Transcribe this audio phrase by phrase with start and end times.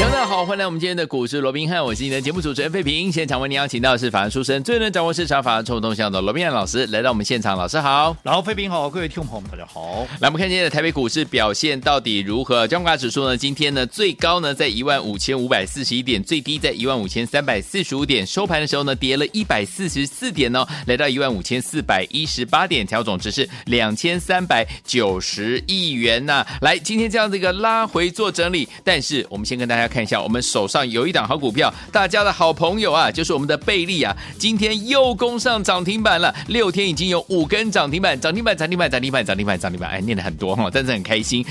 [0.00, 3.12] 大家好，欢迎来我们今天的股市罗宾汉，我是你的节目主持人费平。
[3.12, 10.06] 现场为您邀请到的是法案出身、最能掌握市场法案臭动向的罗宾汉老师来到我们现场，老师好，然后费平好，各位听众朋友们大家好。
[10.20, 12.66] 来，我们看今天的台北股市表现到底如何？
[12.66, 13.36] 加权指数呢？
[13.36, 26.46] 今天呢最高呢在一万五千五百四十一点，最低在一万五千三百四十五点，收盘的时候呢跌了一百四十四点哦，来到一万五千四百一十八点，调总值是两千三百九十亿元呐、啊。
[26.62, 30.64] 来，今天这样的一个拉回做整理，但是我们先跟大家看一下我们手。
[30.66, 41.44] 上有一档好股票，大家的好朋友啊，就是我们的贝利啊，今天又攻上涨停板了，六天已经有五根涨停板，涨停板，涨停板，涨停板，涨停板，涨停板，哎，念了很多哈，但是很开心。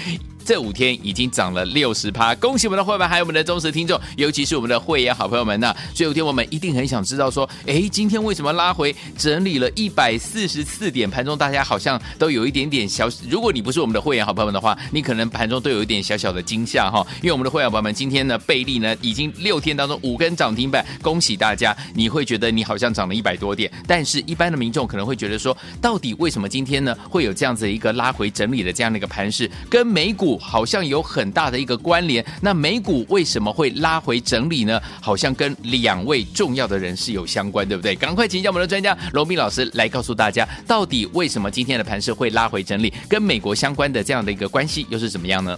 [0.46, 5.74] 这五天已经涨了六十趴，恭喜我们的会员，还有我们的忠实听众，尤其是我们的会员好朋友们呐。
[5.94, 11.10] 所以有天我们一定很想知道说，哎，今天为什么拉回整理了一百四十四点？
[11.10, 17.06] 盘中大家好像都有一点点小，如果你不是我们的会员好朋友们的话，你可能盘中都有一点小小的惊吓哈。
[17.22, 21.76] 因为我们的会员朋友们今天呢，贝利呢已经六天当中五根涨停板，恭喜大家！
[21.94, 30.33] 你会觉得你好像涨了一百多点，但是一般的民众可能会觉得说，到底为什么今天呢会有这样子一个拉回整理的这样的一个盘势，跟美股？
[30.38, 32.24] 好像有很大的一个关联。
[32.42, 34.82] 那美股为什么会拉回整理呢？
[35.02, 37.96] 好像跟两位重要的人士有相关，对不对？
[37.96, 45.58] 赶快请教我们的专家罗宾老师来告诉大家，到底为什么今天的盘势会拉回整理，跟美国相关的这样的一个关系又是怎么样呢？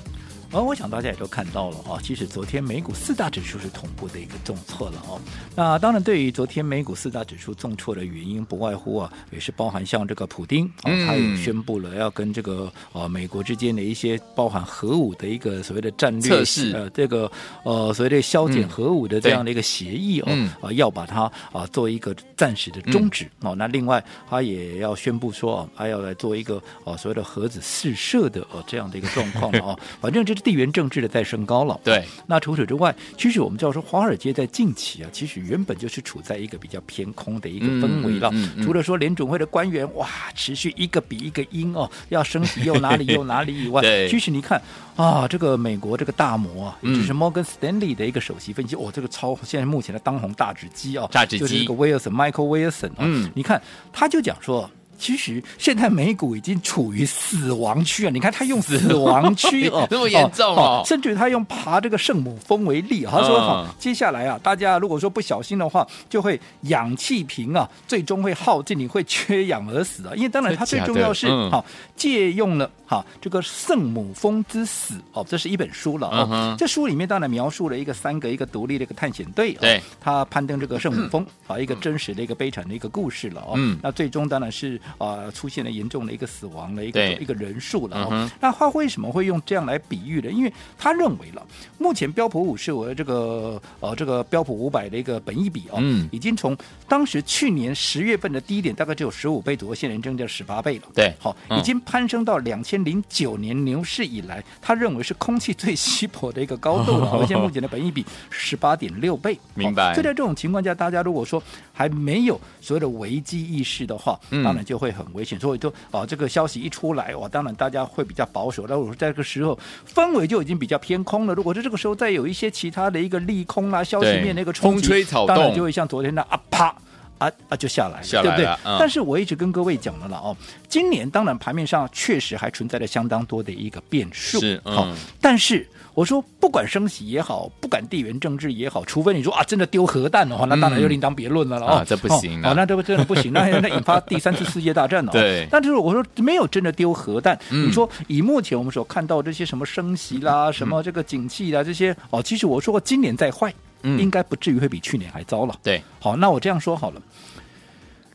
[0.55, 5.19] 而、哦、我想大家也都看到了啊，其实昨天美股四大指数是同步的一个重挫了哦。
[5.53, 17.29] 那当然，对于昨天美股四大指数重挫的原因，不外乎啊，也是包含像这个普丁啊、哦，他也宣布了要跟这个呃美国之间的一些包含核武的一个所谓的战略测试呃，这个
[17.65, 23.55] 呃所谓的削减核武的这样的一个协议哦，啊、要把它啊做一个暂时的终止、嗯、哦。
[23.57, 30.44] 那另外，他也要宣布说啊，他要来做一个啊所谓的核子试射的呃这样的一个状况了啊，反正就是。
[30.45, 32.05] 地缘政治的在升高了，对。
[32.27, 38.29] 那除此之外，其实我们知道说，华尔街在近期啊，其实原本就是处在一个比较偏空的一个氛围了。
[38.31, 44.61] 嗯嗯嗯、除了说联准会的官员哇，持续一个比一个鹰哦，要升息又哪里又哪里以外， 其实你看
[44.95, 53.59] 啊，这个美国这个大摩啊，也就是 Morgan Stanley 的一个首席分析，哦，这个超现在目前的当红大纸机哦，大只鸡就是这个 Wilson Michael Wilson 啊，嗯，你看
[53.91, 54.69] 他就讲说。
[54.97, 58.11] 其实现在美股已经处于死亡区啊！
[58.13, 70.13] 你看他用死亡区哦， 这么严重哦，哦，甚至他用爬这个圣母峰为例，他说哈，接下来啊，大家如果说不小心的话，就会氧气瓶啊，最终会耗尽，你会缺氧而死啊！
[70.15, 71.63] 因为当然，他最重要是好
[71.95, 76.55] 借用了哈这个圣母峰之死哦，这是一本书了哦。
[76.57, 83.59] 这书里面当然描述了一个三个一个独立的一个探险队，对，他攀登这个圣母峰 啊，一个真实的一个悲惨的一个故事了哦。
[83.81, 84.79] 那最终当然是。
[84.97, 88.29] 啊，出现了严重的一个死亡的一个一个人数了、哦嗯。
[88.39, 90.29] 那他为什么会用这样来比喻呢？
[90.29, 91.45] 因为他认为了，
[91.77, 96.55] 目前标普五十我的这个呃这个标普五百的一个本益比哦，嗯、已经从
[96.87, 100.83] 当时去年十月份的低点大概只有十五倍左右，现在增加十八倍了。
[100.93, 107.11] 对，好、哦，已经攀升到两千零九年牛市以来，他认为是空气最稀薄的一个高度了。
[107.19, 109.93] 而且目前的本益比十八点六倍，明白。
[109.93, 111.41] 所以在这种情况下，大家如果说
[111.75, 114.95] 还没有所谓的危机意识的话，当然就会。
[114.95, 118.65] 很危险，所以就啊，这个消息一出来，哇，当然大家会比较保守。
[118.69, 119.59] 那我说在这个时候，
[119.93, 121.33] 氛围就已经比较偏空了。
[121.33, 126.73] 如果是这个时候再有一些其他的一个利空啊，消息面的一个冲击，当然就会像昨天的啊啪
[127.17, 128.45] 啊啊就下来了，下来对不对？
[128.63, 130.37] 嗯、但是我一直跟各位讲了了哦，
[130.69, 134.87] 今年当然盘面上确实还存在着相当多的一个变数，好，
[135.19, 135.67] 但是。
[135.95, 145.11] 我说，不管升息也好，不管地缘政治也好，除非你说啊，真的丢核弹的话，那当然就另当别论了了、嗯、啊，这不行啊，那这个真的不行，那 那引发第三次世界大战了。
[145.13, 153.53] 对，但是我说没有真的丢核弹、嗯，你说以目前我们所看到这些什么升息啦，什么这个景气啦这些哦，其实我说过今年再坏，
[153.83, 155.55] 嗯，应该不至于会比去年还糟了。
[155.63, 157.01] 对，好，那我这样说好了，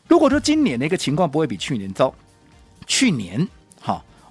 [0.07, 2.13] 如果说今年的一个情况不会比去年糟，
[2.85, 3.60] 去年好。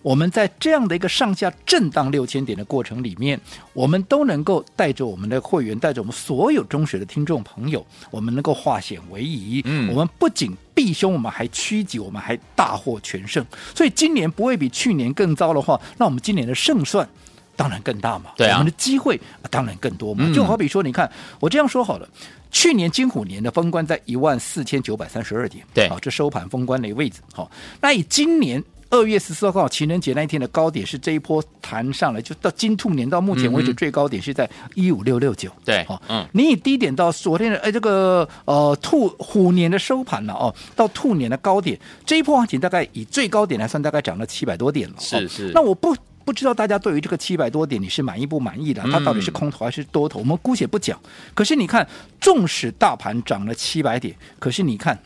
[0.02, 3.38] 我们在这样的一个上下震荡六千点的过程里面，
[3.73, 9.61] 我们都能够带着我们的会员，带着我们所有中学的听众朋友，我们能够化险为夷。
[9.67, 13.44] 嗯，我们不仅避凶，我们还趋吉，我们还大获全胜。
[13.75, 17.06] 所以今年不会比去年更糟的话，那我们今年的胜算
[17.55, 18.31] 当然更大嘛。
[18.37, 19.20] 对啊，我们的机会
[19.50, 20.32] 当然更多嘛。
[20.35, 21.11] 就好比说，你看
[21.41, 22.08] 我这样说好了，
[22.50, 27.20] 去年金虎年的封关在一万四千九百三十二点，对，好，这收盘封关的位置。
[27.35, 27.50] 好，
[27.82, 28.64] 那以今年。
[28.90, 35.50] 二月十四号情人节那一天的高点是这一波弹上来，就到金兔年到目前为止最高点是在一五六六九。
[35.64, 44.96] 对，哦，嗯，你以低点到昨天的哎这个呃兔虎年的收盘了哦，到兔年的高点这一波行情大概以最高点来算，大概涨了七百多点了。
[44.98, 45.96] 是是，那我不。
[46.22, 48.81] 不知道大家对于这个七百多点你是满意不满意的？
[48.92, 50.20] 它到底是空头还是多头？
[50.20, 50.96] 我们姑且不讲。
[51.34, 51.84] 可是你看，
[52.20, 54.96] 纵使大盘涨了七百点，可是你看，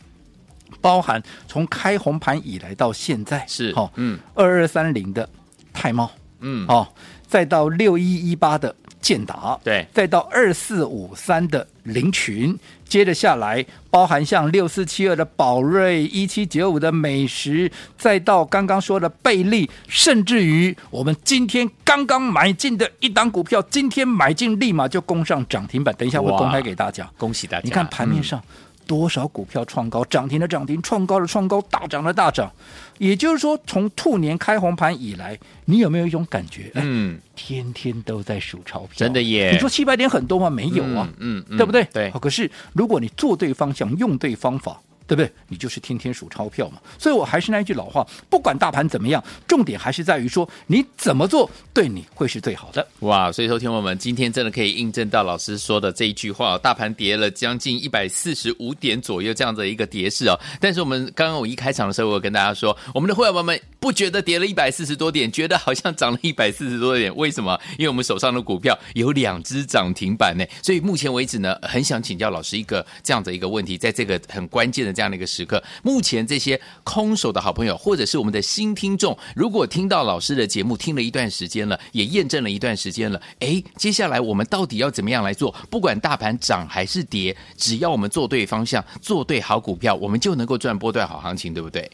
[0.81, 5.27] 包含从开红盘以来到现在是好，嗯，二二三零的
[5.73, 6.87] 泰茂，嗯，哦，
[7.27, 8.75] 再到六一一八的。
[9.05, 12.57] 建达对，再到二四五三的林群，
[12.89, 25.93] 接着下来包含像六四七二的宝瑞，一七九五的美食，再到刚刚说的贝利，甚至于我们今天刚刚买进的一档股票，今天买进立马就攻上涨停板。
[25.95, 27.63] 等一下我公开给大家，恭喜大家！
[27.63, 28.39] 你看盘面上。
[28.39, 32.51] 嗯多少股票创高，涨停的涨停，创高的创高，大涨的大涨。
[32.97, 36.71] 也就是说，从兔年开红盘以来，你有没有一种感觉？
[36.75, 39.51] 嗯，天天都在数钞票，真的耶！
[39.51, 40.49] 你说七百点很多吗？
[40.49, 41.83] 没有啊，嗯，嗯，对不对？
[41.91, 42.09] 对。
[42.21, 44.79] 可是如果你做对方向，用对方法。
[45.07, 45.31] 对不对？
[45.47, 46.79] 你就是天天数钞票嘛。
[46.97, 52.87] 所以我还是那一句老话，不管大盘怎么样，重点还是在于说你怎么做对你会是最好的。
[52.99, 53.31] 哇！
[53.31, 60.39] 所以说，听我们今天真的可以印证到老师说的这一句话：大盘跌了将近一百四十五点左右这样的一个跌势哦。
[60.59, 67.15] 但是我们刚刚我一开场的时候，我跟大家说，我们的会员朋友们不觉得跌了一百四十多点，觉得好像涨了一百四十多点。
[67.15, 67.55] 为什么？
[67.77, 70.43] 因为我们手上的股票有两只涨停板呢。
[70.63, 74.91] 所以目前为止呢，很想请教老师一个这样的一个问题，在这个很关键的。
[74.91, 85.53] 这样的一个时刻，目前这些空手的好朋友，或者是我们的新听众，如果听到老师的节目听了一段时间了，也验证了一段时间了，哎，接下来我们到底要怎么样来做？
[85.69, 91.87] 不管大盘涨还是跌，只要我们做对方向，做对好股票，我们就能够赚波段好行情，对不对？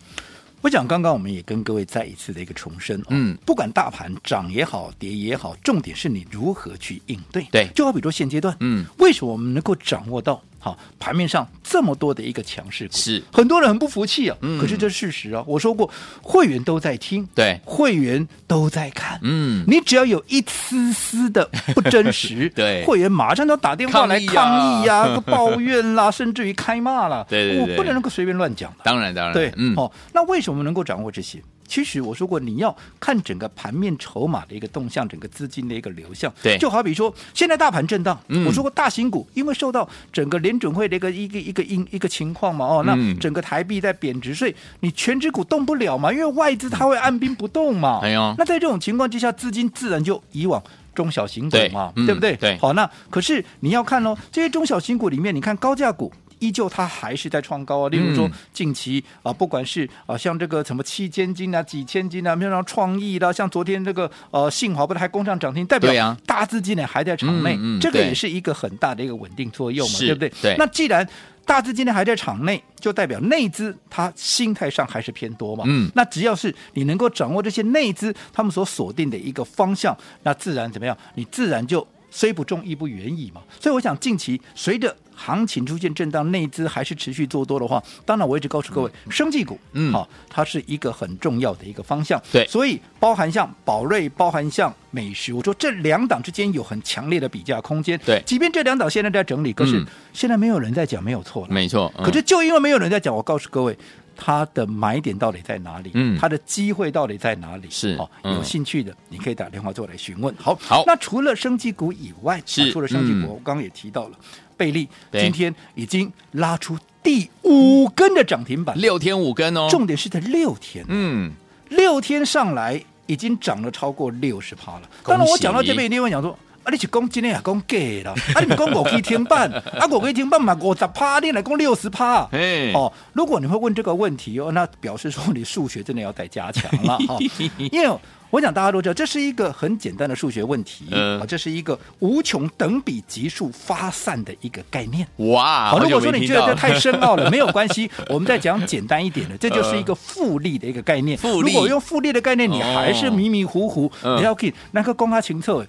[0.62, 7.44] 我想刚刚我们也跟各位再一次的一个重申，嗯，不管大盘涨也好，跌也好，重点是你如何去应对。
[7.52, 10.42] 对，就好比说现阶段，嗯，为什么我们能够掌握到？
[10.62, 14.38] 好，盘面上这么多的一个强势股，是很多人很不服气啊。
[14.42, 15.90] 嗯，可是这事实啊，我说过，
[16.22, 19.20] 会员都在听，对，会员都在看。
[19.24, 27.26] 嗯，你只要有一丝丝的不真实， 对，会员马上都打电话来抗议呀、啊， 抱怨啦，甚至于开骂啦。
[27.28, 28.72] 对对对，我不能能够随便乱讲。
[28.84, 31.42] 当然当然，对，嗯，哦，那为什么能够掌握这些？
[31.72, 36.30] 其实我说过，你要看整个盘面筹码的一个动向，整个资金的一个流向。
[36.44, 48.02] 对，就好比说，现在大盘震荡，嗯、我说过，大型股因为受到整个联准会的一个一个一个因一个情况嘛，哦，那整个台币在贬值，所以你全值股动不了嘛，因为外资它会按兵不动嘛。
[48.04, 50.62] 哎呦，那在这种情况之下，资金自然就以往
[50.94, 52.36] 中小型股嘛，对，嗯、对不对？
[52.36, 56.12] 对，好，那可是你要看哦，这些中小型股里面，你看高价股。
[56.42, 57.90] 依旧，它还是在创高啊。
[57.90, 70.30] 例如说，近期啊，不管是啊，像这个什么七千金啊、几千金啊，没有让创意的，像昨天这个呃，信华不是还攻上涨停，代表大资金呢还在场内，这个也是一个很大的一个稳定作用嘛，对不对？
[70.42, 70.56] 对。
[70.58, 71.08] 那既然
[71.46, 75.64] 大资金呢还在场内，就代表内资它心态上还是偏多嘛。
[75.68, 75.90] 嗯。
[75.96, 80.98] 那只要是你能够掌握这些内资他们所锁定的一个方向，那自然怎么样？
[81.16, 81.88] 你自然就。
[82.14, 83.40] 虽不中，亦不远矣嘛。
[83.58, 92.20] 所以我想，近期随着行情出现震荡，内资还是持续做多的话，当然我一直告诉各位，嗯、生技股，嗯，好、哦，它是一个很重要的一个方向。
[92.32, 98.00] 对，所以包含像宝瑞，包含像美食，我说这两档之间有很强烈的比价空间。
[98.06, 101.94] 对，即便这两档现在在整理，可是现在没有人在讲，没有错了，没错。
[101.98, 103.78] 嗯、可是就因为没有人在讲，我告诉各位。
[104.24, 105.90] 它的买点到底在哪里？
[105.96, 107.68] 嗯，它的机会到底在哪里？
[107.72, 110.36] 是，好，有兴趣的，你可以打电话过来询问。
[110.38, 110.84] 好，好。
[110.86, 114.18] 那除了生技股以外，是除了生技股，我刚刚也提到了，
[114.62, 119.68] 贝利今天已经拉出第五根的涨停板，六天五根哦。
[119.72, 121.32] 重点是在六天，嗯，
[121.70, 124.82] 六天上来已经涨了超过六十趴了。
[125.04, 126.38] 当然，我讲到这边，一定会讲说。
[126.64, 126.70] 啊！
[126.70, 128.12] 你是讲今天也讲假了？
[128.36, 128.40] 啊！
[128.40, 129.50] 你讲五 K 天半，
[129.82, 132.30] 啊五 K 天半嘛五十趴，你来讲六十趴。
[132.32, 137.18] 哎，哦，如果你会问这个问题哦，那表示说你数学真的要再加强了哈。
[137.58, 137.98] 因为
[138.32, 145.06] 我想大家都知道，这是一个很简单的数学问题啊，这是一个无穷等比级数发散的一个概念。
[145.18, 145.78] 哇！
[145.80, 151.18] 如果说你觉得这太深奥了， 没有关系，我们再讲简单一点的，这就是一个复利的一个概念。
[151.18, 151.52] 复利。
[151.52, 155.64] 如果用复利的概念，你还是迷迷糊糊，你要看那个公开清楚。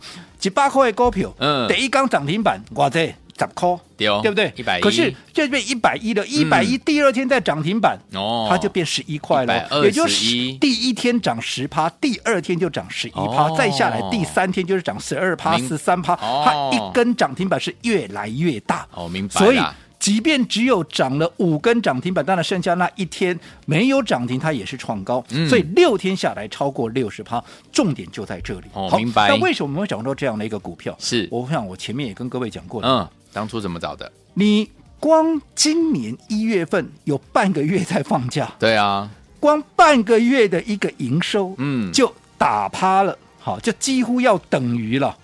[0.45, 3.14] 一百块的股票，嗯，第一刚涨停板，哇塞，
[3.47, 4.53] 十块，对不对？
[4.57, 10.25] 一百一，可是这变一百一了，一百一，第二天在涨停板，哦，它就变十一块了，也就是
[10.59, 19.61] 第一天涨十趴，第二天就涨十一趴，再下来第三天就是涨十二趴、十三趴，它一根涨停板是越来越大，哦，明白，所以。
[20.03, 25.25] 即便只有涨了五根涨停板，当然剩下那一天没有涨停，它也是创高。
[25.31, 28.67] 嗯、所以六天下来超过六十趴，重点就在这里。
[28.73, 29.29] 哦，明白。
[29.29, 30.93] 那为什么我们会讲到这样的一个股票？
[30.99, 32.89] 是，我想我前面也跟各位讲过了。
[32.89, 34.11] 嗯，当初怎么找的？
[34.35, 34.71] 你
[35.01, 39.11] 光今年一月份有半个月在放假，对啊，
[39.41, 45.17] 光半个月的一个营收，嗯，就打趴了，好，就几乎要等于了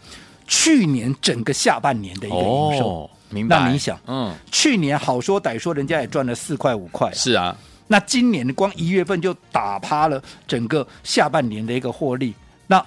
[0.47, 2.89] 去年整个下半年的一个营收。
[2.89, 7.55] 哦明白，那你想，嗯，去年好说歹说，人家也赚了四块五块，是啊。
[7.87, 12.33] 那今年光一月份就打趴了整个下半年的一个获利。
[12.69, 12.83] 那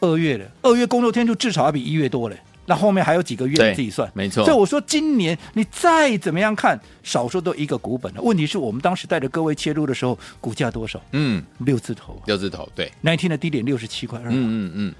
[0.00, 2.36] 二月的二月工作天就至少要比一月多了。
[2.68, 4.44] 那后面还有几个月你自己算，没错。
[4.44, 8.20] 所以我说，今年你再怎么样看，少说都一个股本了。
[8.20, 11.00] 问题是我们当时带着各位切入的时候，股价多少？
[11.12, 12.92] 嗯，六字头，六字头，对。
[13.00, 14.26] 那一天的低点六十七块二。
[14.28, 14.94] 嗯嗯嗯。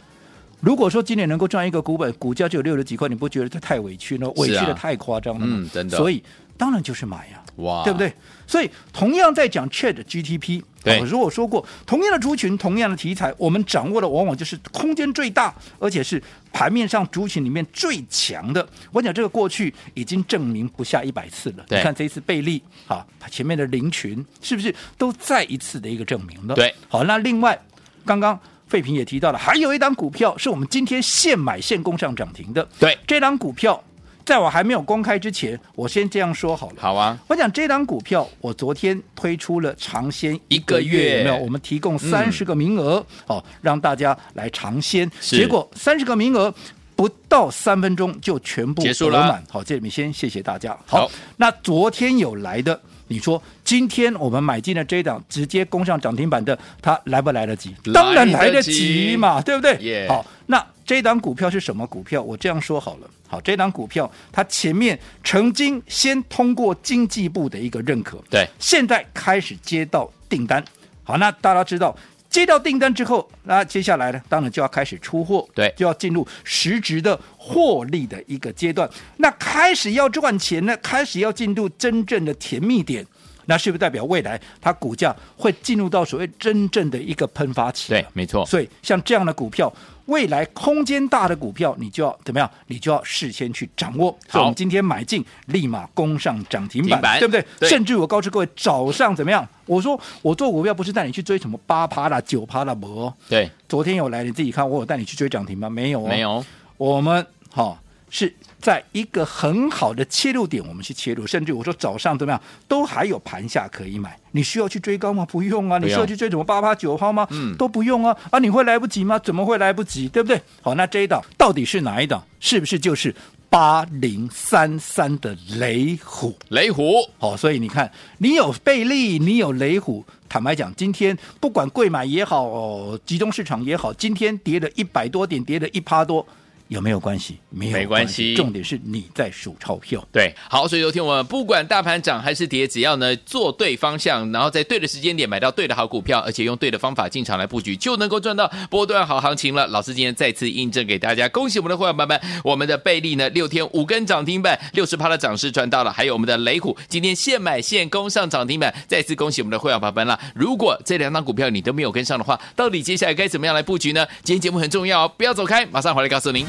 [0.61, 4.31] 如果说今年能够赚一个股本，股价就有六十几块，你不觉得这太委屈了？
[4.31, 5.57] 委屈的太夸张了吗？
[5.61, 5.97] 嗯，真的。
[5.99, 6.25] 所以
[6.57, 8.13] 当然就是买呀，哇，对不对？
[8.47, 16.23] 所以同样在讲 ChatGPT，对，我如果说过，同样的族群，同样的题材，我们掌握的往往就是空间最大，而且是
[16.53, 18.67] 盘面上族群里面最强的。
[18.91, 21.67] 我讲这个过去已经证明不下一百次了。
[21.69, 26.55] 你看这一次贝利啊，前面的林群是不是都再一次的一个证明了？
[26.55, 27.61] 对，好，那另外
[28.05, 28.39] 刚刚。
[28.69, 32.69] 费平也提到了，还有一档股票是我们今天现买现攻上涨停的。
[32.79, 33.83] 对，这档股票
[34.29, 36.75] 在我还没有公开之前，我先这样说好了。
[36.79, 41.37] 好啊，我讲这档股票，我昨天推出了尝鲜一个月，没有？
[41.39, 45.11] 我们提供三十个名额，嗯、哦，让大家来尝鲜。
[45.19, 46.55] 结果三十个名额
[46.95, 49.43] 不到三分钟就全部结束了。
[49.49, 50.77] 好，这里面先谢谢大家。
[50.85, 52.79] 好，好那昨天有来的。
[53.09, 57.75] 你说今天我们买进了这一档直接攻上涨停板的，它来不来得及？
[57.93, 62.23] 当然来得及嘛，对不对.好，那这档股票是什么股票？
[62.23, 63.11] 我这样说好了。
[63.27, 70.65] 好，这档股票它前面曾经先通过经济部的一个认可，对，现在开始接到订单。
[71.03, 71.95] 好，那大家知道。
[72.31, 74.21] 接到订单之后，那接下来呢？
[74.29, 78.89] 当然就要开始出货，对，就要进入实质的获利的一个阶段。
[79.17, 83.05] 那开始要赚钱呢，开始要进入真正的甜蜜点，
[83.49, 87.89] 那是不是代表未来它股价会进入到所谓真正的一个喷发期？
[87.89, 88.47] 对，没错。
[88.47, 89.73] 所以像这样的股票。
[90.09, 92.51] 未来空间大的股票，你就要怎么样？
[92.69, 94.11] 你就要事先去掌握。
[94.27, 97.45] 所以我们今天买进，立马攻上涨停板，板对不对？
[97.61, 99.47] 对，甚至我告诉各位，早上怎么样？
[99.67, 103.13] 我说我做股票不是带你去追什么八趴啦、九趴啦，不。
[103.29, 105.69] 对，昨天有来，你自己看，我有带你去追涨停吗？
[105.69, 106.43] 没有、哦，没有。
[106.79, 107.67] 我们好。
[107.67, 107.79] 哦
[108.11, 114.19] 是在一个很好的切入点，我们去切入，甚至我说早上怎么样，都还有盘下可以买。
[114.33, 115.27] 你需要去追高吗？
[115.27, 115.79] 不用啊。
[115.79, 117.27] 你需要去追什么八八九号吗？
[117.31, 118.17] 嗯，都不用啊。
[118.31, 119.19] 啊，你会来不及吗？
[119.19, 120.09] 怎么会来不及？
[120.09, 120.41] 对不对？
[120.63, 122.25] 好，那这一档到底是哪一档？
[122.41, 123.15] 是不是就是
[123.49, 126.37] 八零三三的雷虎？
[126.49, 130.05] 雷虎，好，所以你看，你有贝利，你有雷虎。
[130.29, 136.27] 坦白讲，今天不管贵买也好，哦，集中市场也好，今天跌了一百多点，跌了一趴多。
[136.69, 137.39] 有没有关系？
[137.51, 138.35] 没有关系。
[138.35, 140.07] 重点是你在数钞票。
[140.13, 149.67] 对，好，所以昨天我们不管大盘涨还是跌，只要呢做对方向，然后在对的时间点买到对的好股票，而且用对的方法进场来布局，就能够赚到波段好行情了。
[149.69, 160.21] 老师今天再次印证给大家，恭喜我们的会员朋友们，我们的贝利呢六天五根涨停板，六十趴的涨势赚到了，还有我们的雷虎今天现买现攻上涨停板，再次恭喜我们的会员朋友们了。
[160.35, 164.07] 如果这两档股票你都没有跟上的话，到底接下来该怎么样来布局呢？
[164.23, 166.47] 今天节目很重要哦，不要走开，马上回来告诉您。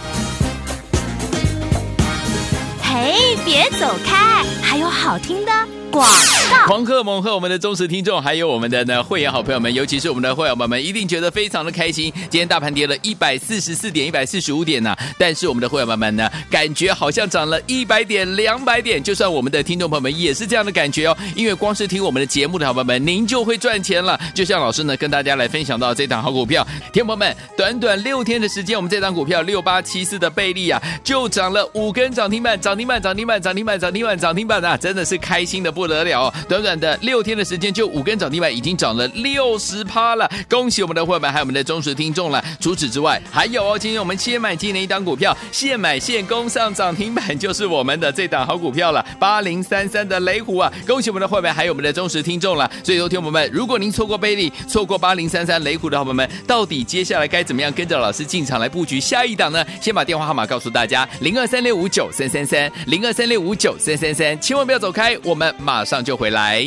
[2.82, 5.51] 嘿，别走开，还有好听的。
[5.91, 12.12] 广告，狂贺猛贺我们的忠实听众，还有我们的呢会员好朋友们，尤其是我们的会员朋友们，一定觉得非常的开心。
[12.29, 19.01] 今天大盘跌了一百四十四点，一百四十五点呐、但是我们的会员朋友们呢，感觉好像涨了一百点、两百点。
[19.01, 24.19] 就算我们的听众朋友们也是这样的感觉哦，因为光是听我们的节目的好朋友们，您就会赚钱了。
[24.34, 36.33] 就像老师呢跟大家来分享到这档好股票，听众朋友们，短短六天的时间，我们这档股票六八七四的贝利啊，就涨了五根涨停板，涨停板，涨停板，涨停板，涨停板，涨停板啊，真的是开心的不得了！
[36.50, 40.29] 短短的六天的时间，就五根涨停板，已经涨了六十趴了。
[40.50, 42.43] 恭喜我们的会员，还有我们的忠实听众了。
[42.59, 50.69] 除此之外，还有哦，今天我们先买进了一档股票，现买现攻上涨停板，就是我们的这档好股票了，八零三三的雷虎啊！
[50.86, 52.69] 恭喜我们的会员，还有我们的忠实听众了。
[52.83, 59.65] 所以，有听友们，如果您错过贝利，错过八零三三雷虎的好朋友们，到底接下来该怎么样跟着老师进场来布局下一档呢？
[59.79, 65.79] 先把电话号码告诉大家：零二三六五九三三三，零二三六五九三三三，千万不要走开，我们马。
[65.89, 66.59] 上就回来。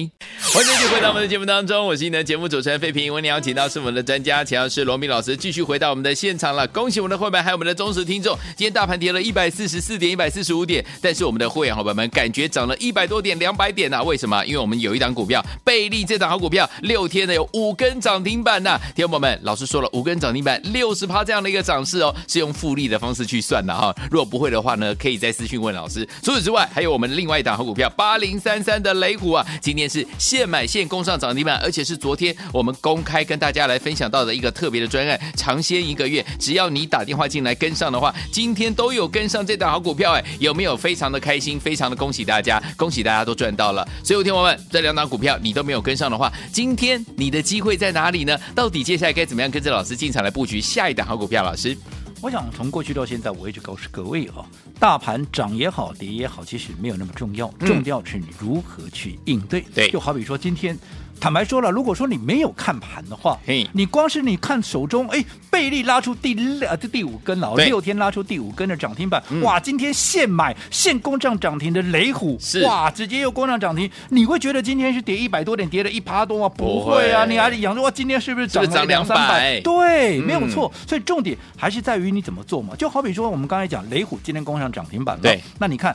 [0.53, 3.13] 欢迎继续回到我们的节目当中，我是你的节目主持人费平。
[3.13, 6.67] 我们邀请到是我们的专家，强势罗宾老师，继续回到我们的现场了。
[6.69, 8.37] 恭喜我们的会员还有我们的忠实听众。
[8.57, 14.45] 今天大盘跌了一百四十四点，一百四十五点，但是我们的会员伙伴们感觉涨了一百多点，两百点呐、为什么？
[14.45, 18.81] 因为我们有一档股票，贝利这档好股票，六天呢有五根涨停板呐、啊。
[18.95, 23.95] 听友们，老师说了，五根涨停板，六十趴这样的一个涨势哦，是用复利的方式去算的哈。
[24.11, 26.09] 如果不会的话呢，可以再私讯问老师。
[26.23, 41.59] 除此之外，还有我们另外一档好股票，八零三三的雷虎啊，今天是现买现攻上涨停板，而且是昨天我们公开跟大家来分享到的一个特别的专案，尝鲜一个月，只要你打电话进来跟上的话，今天都有跟上这档好股票，哎，有没有非常的开心？
[41.59, 43.87] 非常的恭喜大家，恭喜大家都赚到了。
[44.03, 48.39] 所以，有听友们，这两档股票你都没有跟上的话，今天你的机会在哪里呢？
[48.55, 51.43] 到底接下来该怎么样跟着老师进场来布局下一档好股票？
[51.43, 51.77] 老师？
[52.23, 54.47] 我想从过去到现在，我一直告诉各位啊，
[54.79, 59.61] 大盘涨也好，跌也好，其实没有那么重要，重要是你如何去应对。
[59.75, 60.79] 对，就好比说今天。
[61.23, 76.53] 坦白说了，如果说你没有看盘的话，嘿，你光是你看手中，哎，贝利拉出第六这第五根了，六天拉出第五根的涨停板，嗯、哇，今天现买现攻上涨停的雷虎，哇，直接又攻上涨停，你会觉得今天是跌一百多点，跌了一趴多吗？
[76.57, 79.61] 不会啊，会你还想说哇，今天是不是涨了两三百？
[79.61, 80.69] 对，没有错。
[80.75, 82.75] 嗯、所以重点还是在于你怎么做嘛。
[82.77, 85.95] 就好比说我们刚才讲雷虎今天攻上涨停板了，那你看。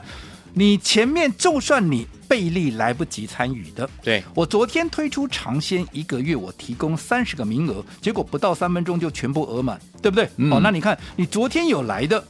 [0.58, 10.28] 你前面就算你贝利来不及参与的，对，我昨天推出尝鲜一个月，我提供三十个名额，结果不到三分钟就全部额满，对不对？
[10.36, 12.26] 嗯、哦，那你看你昨天有来的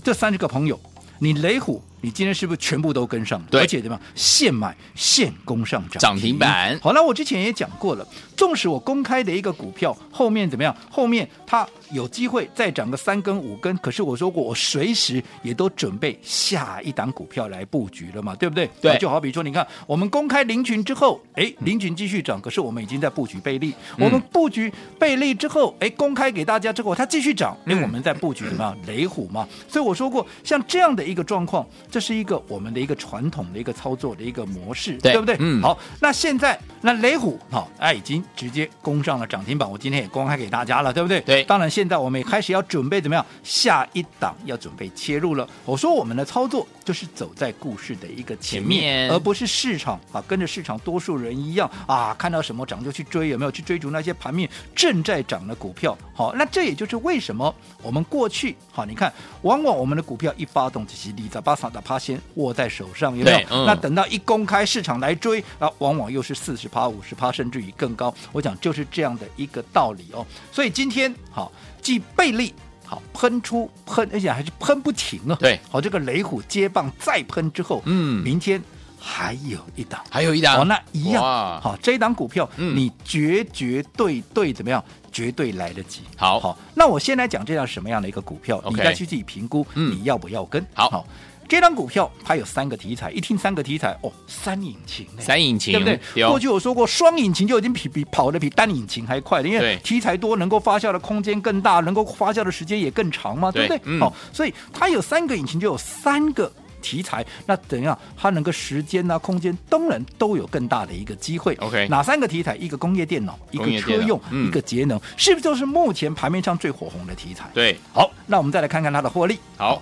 [0.00, 0.78] 这三十个朋友，
[1.18, 1.82] 你雷虎。
[2.02, 3.40] 你今天是不是全部都跟上？
[3.48, 4.06] 对，而且怎么样？
[4.14, 6.78] 现买现攻上涨涨停板。
[6.82, 8.06] 好，那我之前也讲过了，
[8.36, 10.76] 纵使我公开的一个股票后面怎么样？
[10.90, 18.68] 后面它有机会再涨个三根五根，可是我说过，我随时也都准备下一档股票来布局了嘛，对不对？
[18.80, 18.98] 对。
[18.98, 23.72] 就好比说，你看我们公开林群之后，哎，林群继续涨，可是我们已经在布局贝利。
[23.96, 28.76] 嗯、我们布局贝利之后，哎，公开给大家之后，它继续涨，因为我们在布局什么？
[28.80, 29.46] 嗯、雷虎嘛。
[29.68, 31.64] 所以我说过，像这样的一个状况。
[31.92, 35.36] 这是一个我们的一个传统的一个操作的一个模式，对，对不对？
[35.38, 35.60] 嗯。
[35.60, 41.20] 好，那现在那雷虎好，哎，已经直接攻上了涨停板，我今天也公开给大家了，对不对？
[41.20, 41.44] 对。
[41.44, 43.24] 当然，现在我们也开始要准备怎么样？
[43.42, 45.46] 下一档要准备切入了。
[45.66, 55.96] 我说我们的操作就是走在故事的一个前面，前面而不是市场啊，跟着市场多数人一样啊，看到什么涨就去追，有没有去追逐那些盘面正在涨的股票？
[56.14, 61.82] 好，那这也就是为什么我们过去好，你看，往往我们的股票一发动，就是里扎巴萨的。
[61.82, 63.38] 趴先握在手上有没有？
[63.50, 68.14] 嗯、那等到一公开市场来追，啊，往往又是四十趴、五十趴，甚至于更高。
[68.30, 70.24] 我讲就是这样的一个道理哦。
[70.52, 72.54] 所以今天好，继贝利
[72.92, 75.34] 好喷出喷，而且还是喷不停啊。
[75.40, 78.62] 对，好，这个雷虎接棒再喷之后，嗯，明天
[79.00, 84.84] 还有一档，还有一档，哦，那一样哇好，这一档股票，嗯、你绝绝对对怎么样？
[85.10, 86.02] 绝对来得及。
[86.18, 90.62] 好，好，那我先来讲这样什么样的一个股票，Okay 你再去自己评估，嗯你要不要跟？
[90.74, 90.90] 好。
[90.90, 91.06] 好
[91.48, 96.26] 这张股票它有三个题材，一听三个题材哦，三引擎，三引擎，对不对？
[96.28, 103.78] 过去我说过，双引擎就已经比比跑的比单引擎还快了，因为题材多，能够发酵的空间更大，能够发酵的时间也更长嘛，对，不对？
[103.78, 106.50] 好、嗯哦，所以它有三个引擎，就有三个
[106.80, 107.96] 题材，那怎样？
[108.16, 111.54] 它能够时间啊、空间，当然都有更大的一个机会。
[111.60, 112.56] OK，哪三个题材？
[112.56, 117.48] 一个工业电脑，一个车用，嗯、一个节能，是不是就是目前盘面上最火红的题材？
[117.54, 119.38] 对，好，那我们再来看看它的获利。
[119.56, 119.80] 好，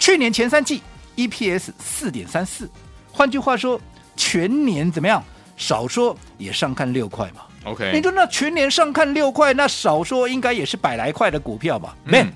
[0.00, 0.82] 去年前三季。
[1.16, 2.70] EPS 四点三四，
[3.12, 3.78] 换句话说，
[4.16, 5.22] 全年怎么样？
[5.58, 7.42] 少说也上看六块嘛。
[7.64, 11.94] OK，你说那全年上看六块，那少说应该也是百来块的股票吧？
[12.04, 12.32] 没、嗯，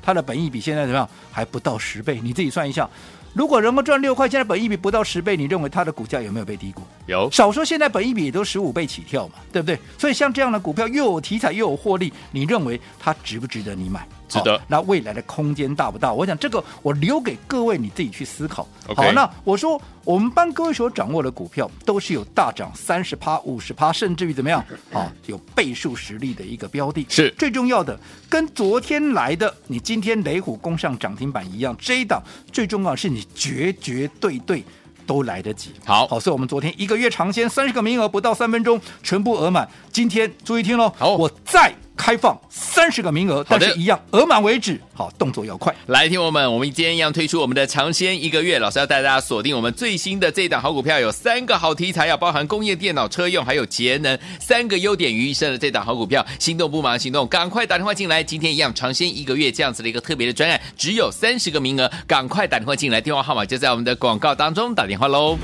[0.00, 1.08] 它的本益比现在怎么样？
[1.32, 2.88] 还不到十倍，你自己算一下。
[3.32, 6.82] 如果能够赚六块，现在本益比不到十倍，你认为它的股价有没有被低估？
[7.06, 7.28] 有。
[7.32, 9.76] 少说现在本益比也都十五倍起跳嘛，对不对？
[9.98, 14.06] 所以像这样的股票又有题材又有获利，你认为它值不值得你买？
[14.30, 14.60] 值得、哦。
[14.68, 16.10] 那未来的空间大不大？
[16.12, 18.66] 我想这个我留给各位你自己去思考。
[18.96, 24.60] 好，那我说我们帮各位所掌握的股票都是有大涨三十趴、五十趴，甚至于怎么样？
[24.92, 27.04] 啊、哦，有倍数实力的一个标的。
[27.08, 34.64] 是最重要的，跟昨天来的你今天雷虎攻上涨停板一样，这一档最重要的是你绝绝对对
[35.06, 35.72] 都来得及。
[35.84, 39.68] 好，好，所以我们昨天一个月尝鲜三十个名额，不到三分钟全部额满。
[39.92, 41.74] 今天注意听喽，好，我再。
[42.00, 44.80] 开放三十个名额，但是一样额满为止。
[44.94, 45.74] 好，动作要快。
[45.88, 48.58] 来，听我们，我们今天一样推出我们的尝鲜一个月。
[48.58, 56.26] 老师要带大家锁定我们最新的这一档好股票，有三个好题材，要包含工业电脑、车用还有节能三个优点于一身的这档好股票。
[56.38, 58.24] 心动不忙行动，赶快打电话进来。
[58.24, 65.36] 今天一样尝鲜一个月这样子的一个特别的专案，只有三十个名额，赶快打电话进来，电话号码就在我们的广告当中，打电话喽。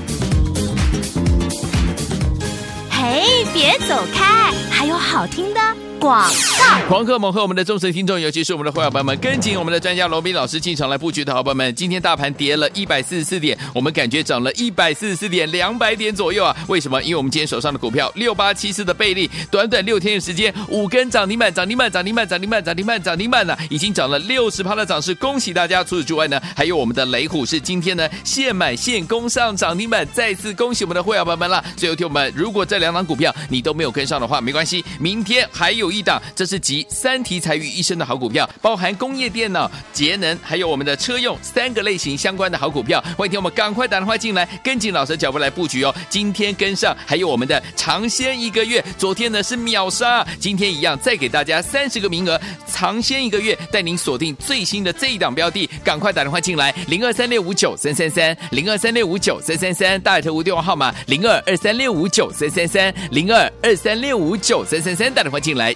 [2.89, 5.86] 嘿，别走开，还有好听的。
[6.07, 16.55] 广告，狂贺猛贺我们的忠实听众，尤其是我们的会员朋友们，跟紧我们的专家罗宾老师进场来布局的好朋友们，今天大盘跌了一百四十四点，我们感觉涨了一百四十四点，两百点左右啊？
[16.69, 17.03] 为什么？
[17.03, 25.83] 因为我们今天手上的股票六八七四的倍利，短短六天的时间，五根涨停板，涨停板，涨停板，涨停板，涨停板，涨停板呢，已经涨了六十趴的涨势，恭喜大家！
[25.83, 31.61] 除此之外呢，还有我们的雷虎是今天呢现买现攻上涨停板，再次恭喜我们的会员朋友们了。
[31.75, 35.91] 最后，听我们，如果这两档股票你都没有跟上的话，没关系，明天还有。
[35.96, 43.03] 一一档，这是集三题材于一身的好股票，包含工业电脑、节能，还有我们的车用三个类型相关的好股票。
[43.17, 45.93] 欢迎听我们赶快打电话进来，跟紧老师的脚步来布局哦。
[46.09, 52.39] 今天跟上，还有我们的尝鲜一个月，昨天呢是秒杀，今天一样再给大家三十个名额，
[52.71, 65.75] 尝鲜一个月，带您锁定最新的这一档标的，赶快打电话进来，零二三六五九三三三，零二三六五九三三三，大爱投顾电话号码零二二三六五九三三三，零二二三六五九三三三，打电话进来。